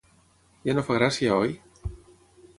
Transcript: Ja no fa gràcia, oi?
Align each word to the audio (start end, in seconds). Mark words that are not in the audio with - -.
Ja 0.69 0.75
no 0.77 0.85
fa 0.87 0.97
gràcia, 0.97 1.37
oi? 1.45 1.55